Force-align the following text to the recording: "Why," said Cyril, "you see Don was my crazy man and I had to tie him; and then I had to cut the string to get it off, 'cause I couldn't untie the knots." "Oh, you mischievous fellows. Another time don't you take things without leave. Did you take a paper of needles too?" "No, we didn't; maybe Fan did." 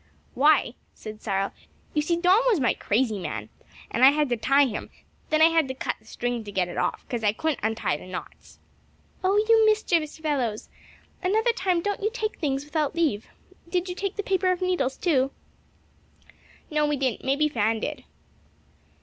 "Why," 0.33 0.73
said 0.95 1.21
Cyril, 1.21 1.51
"you 1.93 2.01
see 2.01 2.15
Don 2.15 2.39
was 2.47 2.59
my 2.59 2.73
crazy 2.73 3.19
man 3.19 3.49
and 3.91 4.03
I 4.03 4.09
had 4.09 4.29
to 4.29 4.35
tie 4.35 4.65
him; 4.65 4.85
and 4.85 4.89
then 5.29 5.43
I 5.43 5.49
had 5.53 5.67
to 5.67 5.75
cut 5.75 5.97
the 5.99 6.07
string 6.07 6.43
to 6.43 6.51
get 6.51 6.67
it 6.67 6.75
off, 6.79 7.07
'cause 7.07 7.23
I 7.23 7.33
couldn't 7.33 7.59
untie 7.61 7.97
the 7.97 8.07
knots." 8.07 8.57
"Oh, 9.23 9.37
you 9.47 9.63
mischievous 9.63 10.17
fellows. 10.17 10.69
Another 11.21 11.51
time 11.53 11.83
don't 11.83 12.01
you 12.01 12.09
take 12.11 12.39
things 12.39 12.65
without 12.65 12.95
leave. 12.95 13.27
Did 13.69 13.89
you 13.89 13.93
take 13.93 14.17
a 14.17 14.23
paper 14.23 14.51
of 14.51 14.63
needles 14.63 14.97
too?" 14.97 15.29
"No, 16.71 16.87
we 16.87 16.95
didn't; 16.97 17.23
maybe 17.23 17.47
Fan 17.47 17.79
did." 17.81 18.03